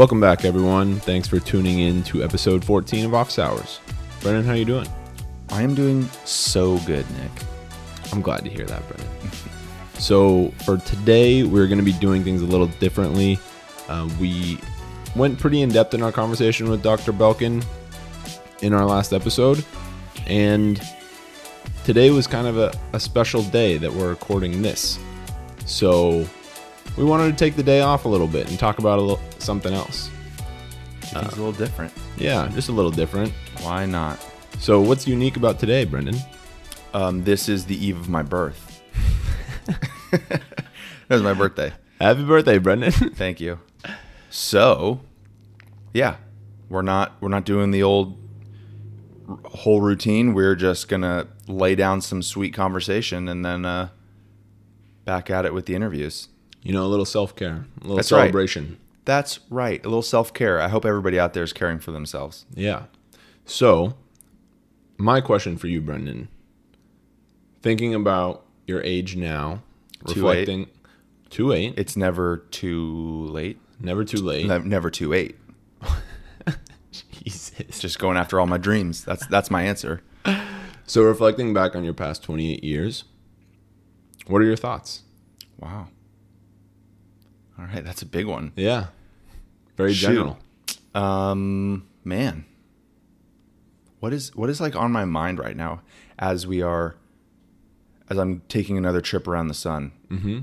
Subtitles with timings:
[0.00, 0.98] Welcome back, everyone.
[1.00, 3.80] Thanks for tuning in to episode 14 of Office Hours.
[4.22, 4.86] Brennan, how are you doing?
[5.50, 7.30] I am doing so good, Nick.
[8.10, 9.30] I'm glad to hear that, Brennan.
[9.98, 13.38] so for today, we're going to be doing things a little differently.
[13.88, 14.58] Uh, we
[15.16, 17.12] went pretty in depth in our conversation with Dr.
[17.12, 17.62] Belkin
[18.62, 19.62] in our last episode,
[20.26, 20.80] and
[21.84, 24.98] today was kind of a, a special day that we're recording this.
[25.66, 26.26] So
[26.96, 29.20] we wanted to take the day off a little bit and talk about a little
[29.38, 30.10] something else.
[31.02, 31.92] It's a little different.
[32.16, 33.32] Yeah, just a little different.
[33.62, 34.24] Why not?
[34.58, 36.16] So, what's unique about today, Brendan?
[36.94, 38.82] Um, this is the eve of my birth.
[40.10, 40.42] that
[41.08, 41.72] was my birthday.
[42.00, 42.92] Happy birthday, Brendan.
[42.92, 43.58] Thank you.
[44.30, 45.00] So,
[45.92, 46.16] yeah,
[46.68, 48.16] we're not we're not doing the old
[49.28, 50.32] r- whole routine.
[50.34, 53.88] We're just gonna lay down some sweet conversation and then uh,
[55.04, 56.28] back at it with the interviews.
[56.62, 58.20] You know, a little self care, a little That's right.
[58.22, 58.78] celebration.
[59.04, 59.80] That's right.
[59.84, 60.60] A little self care.
[60.60, 62.44] I hope everybody out there is caring for themselves.
[62.54, 62.84] Yeah.
[63.44, 63.94] So,
[64.98, 66.28] my question for you, Brendan,
[67.62, 69.62] thinking about your age now,
[70.08, 70.16] eight.
[70.16, 70.66] reflecting
[71.30, 73.58] two eight, It's never too late.
[73.80, 74.46] never too late.
[74.46, 75.36] Ne- Never too late.
[77.24, 77.78] Jesus.
[77.80, 79.04] Just going after all my dreams.
[79.04, 80.02] That's that's my answer.
[80.86, 83.04] So, reflecting back on your past 28 years,
[84.26, 85.02] what are your thoughts?
[85.58, 85.88] Wow.
[87.60, 88.52] All right, that's a big one.
[88.56, 88.86] Yeah.
[89.76, 90.06] Very Shoot.
[90.06, 90.38] general.
[90.94, 92.46] Um, man,
[94.00, 95.82] what is what is like on my mind right now
[96.18, 96.96] as we are
[98.08, 99.92] as I'm taking another trip around the sun?
[100.08, 100.40] Mm-hmm.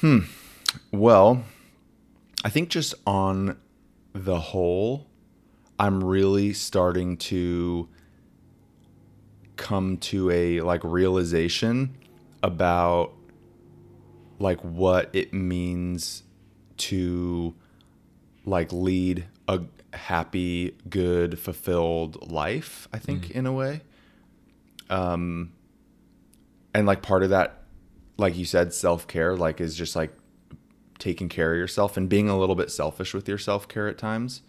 [0.00, 0.18] Hmm.
[0.92, 1.44] Well,
[2.44, 3.56] I think just on
[4.12, 5.06] the whole,
[5.78, 7.88] I'm really starting to
[9.56, 11.96] come to a like realization
[12.42, 13.12] about
[14.38, 16.22] like what it means
[16.76, 17.54] to
[18.44, 19.60] like lead a
[19.92, 23.82] happy, good, fulfilled life, I think in a way.
[24.90, 25.52] Um
[26.74, 27.62] and like part of that
[28.16, 30.12] like you said self-care like is just like
[30.98, 34.42] taking care of yourself and being a little bit selfish with your self-care at times.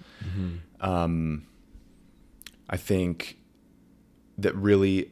[0.81, 1.45] Um
[2.69, 3.37] I think
[4.37, 5.11] that really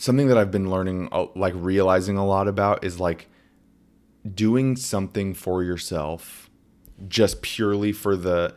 [0.00, 3.28] something that I've been learning uh, like realizing a lot about is like
[4.34, 6.48] doing something for yourself
[7.06, 8.54] just purely for the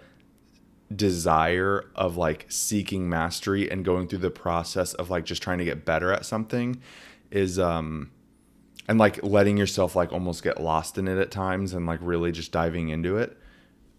[0.96, 5.66] desire of like seeking mastery and going through the process of like just trying to
[5.66, 6.82] get better at something
[7.30, 8.10] is um
[8.88, 12.32] and like letting yourself like almost get lost in it at times and like really
[12.32, 13.38] just diving into it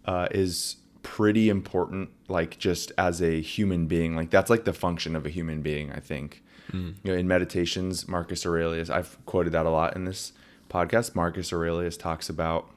[0.05, 4.15] uh, is pretty important like just as a human being.
[4.15, 8.07] Like that's like the function of a human being i think you know in meditations
[8.07, 10.33] marcus aurelius i've quoted that a lot in this
[10.69, 11.15] podcast.
[11.15, 12.69] Marcus aurelius talks about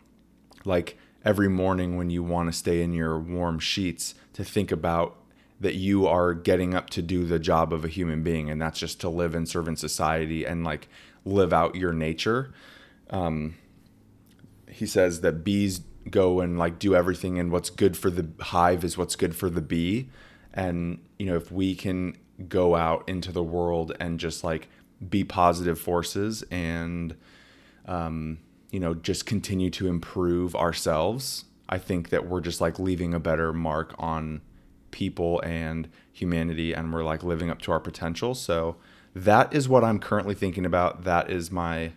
[0.65, 5.17] like every morning when you want to stay in your warm sheets to think about
[5.61, 8.79] that you are getting up to do the job of a human being and that's
[8.79, 10.89] just to live and serve in society and like
[11.25, 12.53] live out your nature.
[13.11, 13.57] Um,
[14.71, 18.85] he says that bees go and like do everything and what's good for the hive
[18.85, 20.09] is what's good for the bee.
[20.55, 22.17] And you know if we can
[22.47, 24.69] go out into the world and just like
[25.09, 27.17] be positive forces and
[27.87, 28.39] um,
[28.71, 33.21] you know just continue to improve ourselves i think that we're just like leaving a
[33.21, 34.41] better mark on
[34.91, 38.77] people and humanity and we're like living up to our potential so
[39.15, 41.93] that is what i'm currently thinking about that is my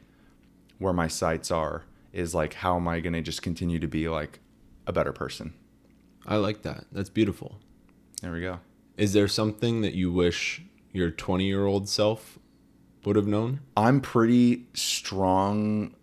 [0.77, 4.07] where my sights are is like how am i going to just continue to be
[4.07, 4.39] like
[4.87, 5.53] a better person
[6.25, 6.85] I like that.
[6.91, 7.57] That's beautiful.
[8.21, 8.59] there we go
[8.97, 12.37] Is there something that you wish your 20 year old self
[13.05, 13.61] would have known?
[13.75, 15.95] i'm pretty strong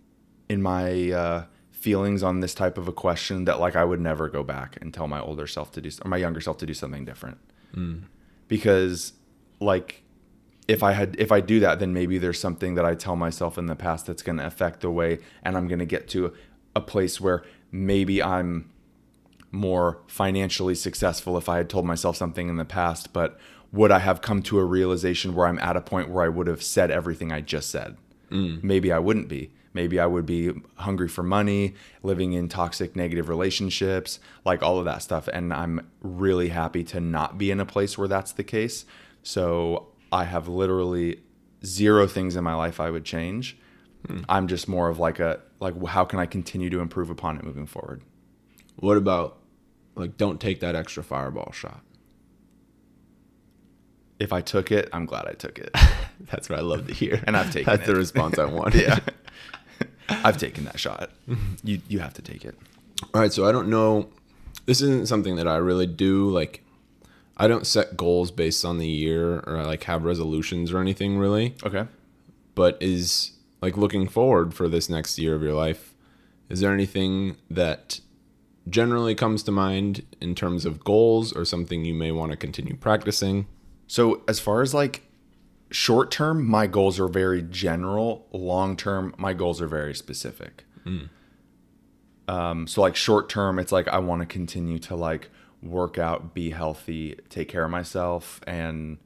[0.48, 4.28] in my uh, feelings on this type of a question that like i would never
[4.28, 6.74] go back and tell my older self to do or my younger self to do
[6.74, 7.38] something different
[8.48, 9.12] because
[9.60, 10.02] like
[10.66, 13.56] if i had if i do that then maybe there's something that i tell myself
[13.58, 16.32] in the past that's going to affect the way and i'm going to get to
[16.74, 18.68] a place where maybe i'm
[19.50, 23.38] more financially successful if i had told myself something in the past but
[23.72, 26.46] would i have come to a realization where i'm at a point where i would
[26.46, 27.96] have said everything i just said?
[28.30, 28.62] Mm.
[28.62, 29.50] Maybe i wouldn't be.
[29.72, 34.84] Maybe i would be hungry for money living in toxic negative relationships like all of
[34.84, 38.44] that stuff and i'm really happy to not be in a place where that's the
[38.44, 38.84] case.
[39.22, 41.20] So i have literally
[41.64, 43.56] zero things in my life i would change.
[44.06, 44.20] Hmm.
[44.28, 47.44] I'm just more of like a like how can i continue to improve upon it
[47.44, 48.02] moving forward?
[48.80, 49.37] What about,
[49.98, 51.82] like, don't take that extra fireball shot?
[54.20, 55.70] if i took it i'm glad i took it
[56.20, 57.22] That's what I love to hear.
[57.26, 58.74] And I've taken That's the response I want.
[58.88, 58.98] yeah
[60.08, 61.10] I've taken that shot.
[61.62, 62.56] You you have to take it.
[63.14, 64.08] All right, so I don't know.
[64.64, 66.30] This isn't something that I really do.
[66.30, 66.64] Like,
[67.36, 71.54] I don't set goals based on the year or like have resolutions or anything really.
[71.62, 71.86] Okay.
[72.54, 75.94] But is like looking forward for this next year of your life.
[76.48, 78.00] Is there anything that
[78.70, 82.76] generally comes to mind in terms of goals or something you may want to continue
[82.76, 83.46] practicing?
[83.86, 85.02] So as far as like
[85.70, 88.26] short term, my goals are very general.
[88.32, 90.64] Long term, my goals are very specific.
[92.28, 95.30] Um, so like short term, it's like I want to continue to like
[95.62, 98.98] work out, be healthy, take care of myself, and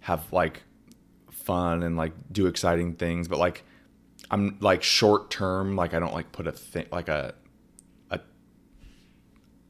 [0.00, 0.62] have like
[1.30, 3.26] fun and like do exciting things.
[3.26, 3.64] But like
[4.30, 7.41] I'm like short term, like I don't like put a thing like a a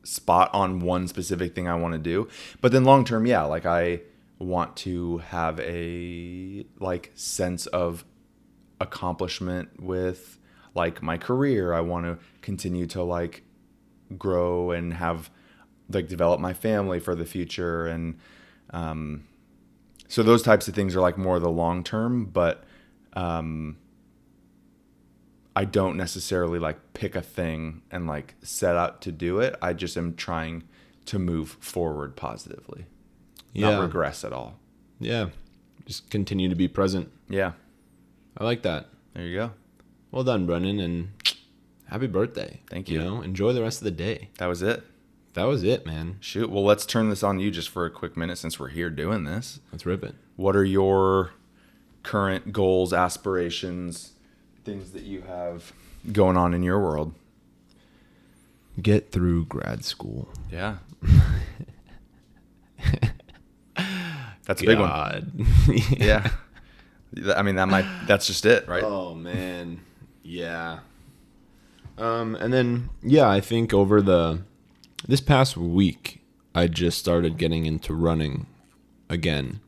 [0.04, 2.28] spot on one specific thing I want to do.
[2.60, 4.00] But then long term, yeah, like I
[4.38, 8.04] want to have a like sense of
[8.80, 10.38] accomplishment with
[10.74, 11.72] like my career.
[11.72, 13.44] I want to continue to like
[14.18, 15.30] grow and have
[15.88, 18.18] like develop my family for the future and
[18.70, 19.24] um
[20.08, 22.64] so those types of things are like more the long term, but
[23.14, 23.76] um
[25.54, 29.54] I don't necessarily like pick a thing and like set out to do it.
[29.60, 30.64] I just am trying
[31.06, 32.86] to move forward positively.
[33.54, 34.58] Not regress at all.
[34.98, 35.28] Yeah.
[35.84, 37.10] Just continue to be present.
[37.28, 37.52] Yeah.
[38.38, 38.86] I like that.
[39.12, 39.50] There you go.
[40.10, 41.10] Well done, Brennan, and
[41.86, 42.60] happy birthday.
[42.70, 43.04] Thank You you.
[43.04, 44.30] know, enjoy the rest of the day.
[44.38, 44.84] That was it.
[45.34, 46.16] That was it, man.
[46.20, 46.50] Shoot.
[46.50, 49.24] Well, let's turn this on you just for a quick minute since we're here doing
[49.24, 49.60] this.
[49.70, 50.14] Let's rip it.
[50.36, 51.32] What are your
[52.02, 54.12] current goals, aspirations,
[54.64, 55.72] things that you have
[56.12, 57.14] going on in your world?
[58.80, 60.28] Get through grad school.
[60.50, 60.76] Yeah.
[64.44, 65.46] That's a big one.
[65.96, 66.30] Yeah.
[67.36, 68.82] I mean, that might, that's just it, right?
[68.82, 69.80] Oh man,
[70.22, 70.78] yeah.
[71.98, 74.40] Um, and then yeah, I think over the
[75.06, 76.22] this past week,
[76.54, 78.46] I just started getting into running
[79.10, 79.60] again,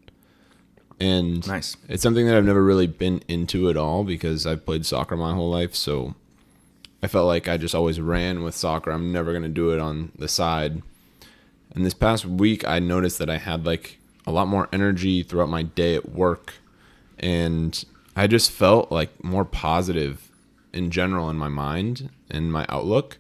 [1.00, 1.76] and Nice.
[1.88, 5.34] It's something that I've never really been into at all because I've played soccer my
[5.34, 6.14] whole life, so
[7.02, 8.90] I felt like I just always ran with soccer.
[8.90, 10.82] I'm never gonna do it on the side.
[11.74, 15.48] And this past week, I noticed that I had like a lot more energy throughout
[15.48, 16.54] my day at work,
[17.18, 17.84] and
[18.16, 20.30] I just felt like more positive
[20.72, 23.18] in general in my mind and my outlook.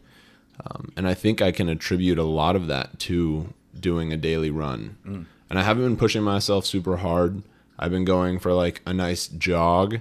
[0.66, 4.50] Um, and I think I can attribute a lot of that to doing a daily
[4.50, 5.26] run.
[5.50, 7.42] And I haven't been pushing myself super hard.
[7.78, 10.00] I've been going for like a nice jog,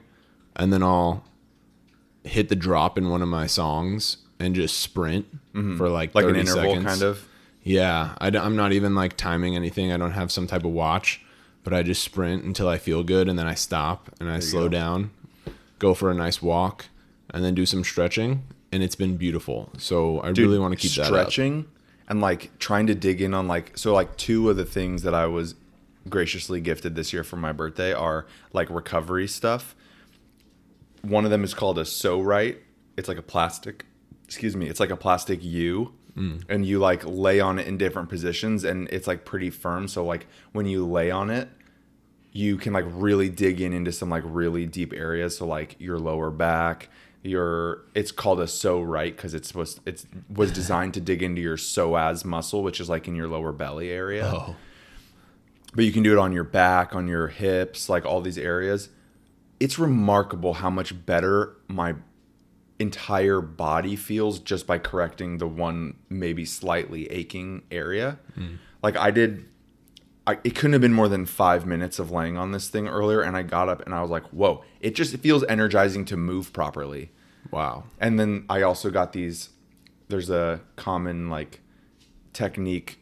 [0.56, 1.24] and then I'll
[2.24, 5.78] hit the drop in one of my songs and just sprint mm-hmm.
[5.78, 6.86] for like Like an 30 interval seconds.
[6.86, 7.28] kind of.
[7.64, 9.92] Yeah, I, am not even like timing anything.
[9.92, 11.22] I don't have some type of watch,
[11.64, 14.64] but I just sprint until I feel good, and then I stop and I slow
[14.64, 14.70] go.
[14.70, 15.12] down,
[15.80, 16.86] go for a nice walk,
[17.30, 19.70] and then do some stretching, and it's been beautiful.
[19.78, 21.08] So I really want to keep that up.
[21.08, 21.68] stretching
[22.08, 25.14] and like trying to dig in on like so like two of the things that
[25.14, 25.56] I was
[26.10, 29.76] graciously gifted this year for my birthday are like recovery stuff.
[31.02, 32.60] One of them is called a Pso-Rite.
[32.98, 33.86] It's like a plastic,
[34.26, 35.94] excuse me, it's like a plastic U.
[36.16, 36.44] Mm.
[36.48, 39.88] And you like lay on it in different positions and it's like pretty firm.
[39.88, 41.50] So like when you lay on it,
[42.32, 45.38] you can like really dig in into some like really deep areas.
[45.38, 46.90] So like your lower back,
[47.24, 51.58] your it's called a Pso-Rite because it's supposed it's was designed to dig into your
[51.58, 54.26] psoas muscle, which is like in your lower belly area.
[54.26, 54.56] Oh,
[55.76, 58.90] But you can do it on your back, on your hips, like all these areas.
[59.60, 61.96] It's remarkable how much better my
[62.80, 68.20] entire body feels just by correcting the one maybe slightly aching area.
[68.38, 68.58] Mm.
[68.82, 69.46] Like I did
[70.26, 73.22] I, it couldn't have been more than five minutes of laying on this thing earlier,
[73.22, 76.18] and I got up and I was like, "Whoa!" It just it feels energizing to
[76.18, 77.12] move properly.
[77.52, 77.84] wow.
[78.00, 79.50] And then I also got these.
[80.08, 81.60] There's a common like
[82.32, 83.00] technique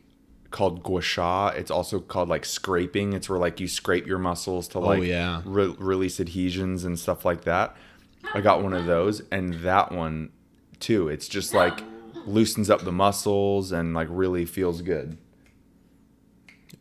[0.51, 1.49] called gua sha.
[1.49, 3.13] It's also called like scraping.
[3.13, 5.41] It's where like you scrape your muscles to like yeah.
[5.45, 7.75] re- release adhesions and stuff like that.
[8.33, 10.31] I got one of those, and that one
[10.79, 11.07] too.
[11.07, 11.81] It's just like
[12.25, 15.17] loosens up the muscles and like really feels good.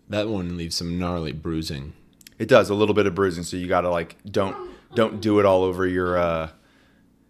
[0.09, 1.95] That one leaves some gnarly bruising.
[2.39, 5.47] It does a little bit of bruising, so you gotta like don't don't do it
[5.47, 6.51] all over your uh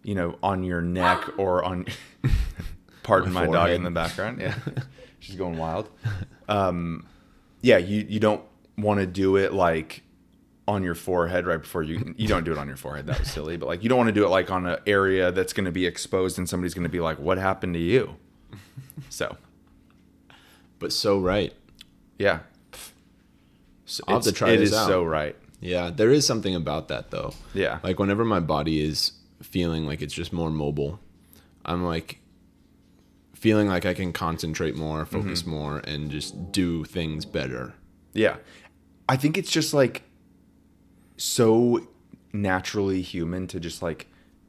[0.03, 1.85] you know on your neck or on.
[3.03, 4.39] pardon My my, dog in the background.
[4.41, 4.55] Yeah,
[5.21, 5.89] she's going wild.
[6.49, 7.05] Um,
[7.61, 8.41] yeah, you you don't
[8.77, 10.03] want to do it like
[10.67, 13.07] on your forehead right before you you don't do it on your forehead.
[13.07, 15.31] That was silly, but like you don't want to do it like on an area
[15.31, 18.15] that's going to be exposed and somebody's going to be like, "What happened to you?"
[19.09, 19.37] So
[20.79, 21.53] But Pso-Rite.
[22.19, 22.39] yeah,
[23.85, 24.87] So I'll have to it's- try It this is out.
[24.89, 25.35] Pso-Rite.
[25.59, 27.33] Yeah, there is something about that though.
[27.53, 27.79] Yeah.
[27.83, 29.11] Like whenever my body is
[29.43, 30.99] feeling like it's just more mobile.
[31.65, 32.19] I'm like
[33.41, 35.19] feeling like I can concentrate more, mm-hmm.
[35.19, 37.73] focus more, and just do things better.
[38.13, 38.35] Yeah.
[39.09, 40.03] I think it's just like
[41.17, 41.87] so
[42.31, 44.07] naturally human to just like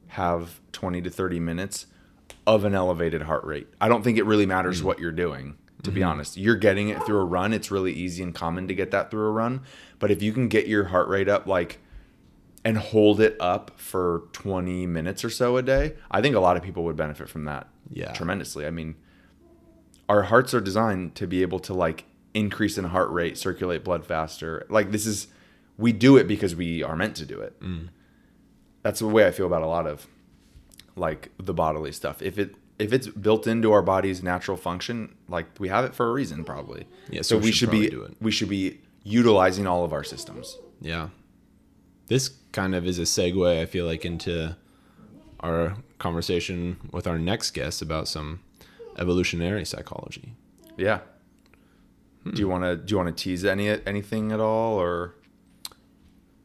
[0.08, 1.87] have 20 to 30 minutes
[2.46, 3.66] of an elevated heart rate.
[3.80, 4.84] I don't think it really matters mm.
[4.84, 6.11] what you're doing, to be mm-hmm.
[6.11, 6.37] honest.
[6.37, 7.54] You're getting it through a run.
[7.54, 9.62] It's really easy and common to get that through a run.
[10.00, 11.78] But if you can get your heart rate up like
[12.64, 16.57] and hold it up for 20 minutes or so a day, I think a lot
[16.57, 18.12] of people would benefit from that Yeah.
[18.12, 18.66] tremendously.
[18.66, 18.95] I mean,
[20.09, 22.04] our hearts are designed to be able to like
[22.35, 24.66] increase in heart rate, circulate blood faster.
[24.69, 25.26] Like this is
[25.78, 27.59] we do it because we are meant to do it.
[27.61, 27.88] Mm.
[28.83, 30.07] That's the way I feel about a lot of
[30.97, 32.23] like the bodily stuff.
[32.23, 36.09] If it if it's built into our body's natural function, like we have it for
[36.09, 36.87] a reason probably.
[37.11, 38.16] Yeah, so, so we should should be probably do it.
[38.21, 40.59] we should be utilizing all of our systems.
[40.81, 41.09] Yeah.
[42.09, 44.56] This kind of is a segue, I feel like, into
[45.40, 48.40] our conversation with our next guest about some
[48.99, 50.35] evolutionary psychology.
[50.76, 51.00] Yeah.
[52.25, 55.14] Do you want to do you want to tease any anything at all or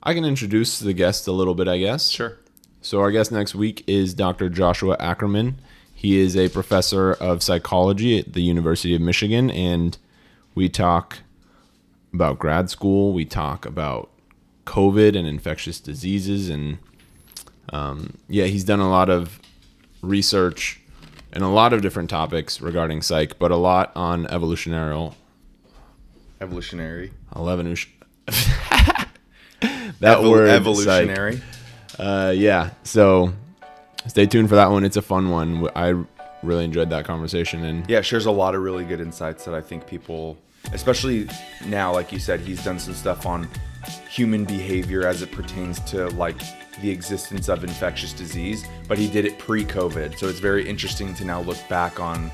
[0.07, 2.09] I can introduce the guest a little bit, I guess.
[2.09, 2.37] Sure.
[2.81, 4.49] So, our guest next week is Dr.
[4.49, 5.59] Joshua Ackerman.
[5.93, 9.97] He is a professor of psychology at the University of Michigan, and
[10.55, 11.19] we talk
[12.13, 13.11] about grad school.
[13.11, 14.09] We talk about
[14.67, 16.77] COVID and infectious diseases, and
[17.73, 19.39] um, yeah, he's done a lot of
[20.01, 20.79] research
[21.33, 25.11] and a lot of different topics regarding psych, but a lot on evolutionary.
[26.41, 27.11] Evolutionary.
[27.35, 27.91] Evolution.
[28.27, 29.07] that
[30.01, 31.41] Evol- word, evolutionary.
[31.97, 32.71] Uh, yeah.
[32.83, 33.33] So
[34.07, 34.83] stay tuned for that one.
[34.83, 35.67] It's a fun one.
[35.75, 35.95] I
[36.43, 39.61] really enjoyed that conversation, and Yeah, shares a lot of really good insights that I
[39.61, 40.37] think people,
[40.73, 41.27] especially
[41.65, 43.47] now, like you said, he's done some stuff on
[44.09, 46.37] human behavior as it pertains to like
[46.81, 50.17] the existence of infectious disease, but he did it pre-COVID.
[50.17, 52.31] So it's very interesting to now look back on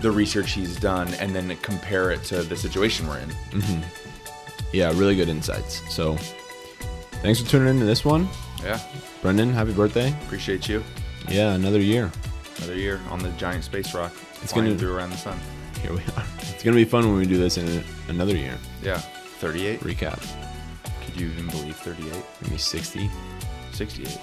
[0.00, 3.28] the research he's done and then compare it to the situation we're in.
[3.50, 3.82] Mm-hmm.
[4.72, 5.82] yeah, really good insights.
[5.94, 6.16] So
[7.22, 8.28] thanks for tuning into this one,
[8.62, 8.80] Yeah,
[9.22, 9.52] Brendan.
[9.52, 10.12] Happy birthday!
[10.26, 10.82] appreciate you.
[11.28, 12.10] Yeah, another year.
[12.58, 14.12] Another year on the giant space rock.
[14.42, 15.38] It's going gonna- through around the sun.
[15.82, 16.24] Here we are.
[16.40, 18.56] It's gonna be fun when we do this in another year.
[18.82, 18.98] Yeah,
[19.38, 19.80] 38.
[19.80, 20.20] Recap.
[21.08, 22.12] Could you even believe 38?
[22.42, 23.10] Maybe sixty.
[23.72, 24.18] 68.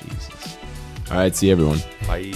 [0.00, 0.58] Jesus.
[1.10, 1.34] All right.
[1.34, 1.78] See everyone.
[2.08, 2.32] Bye.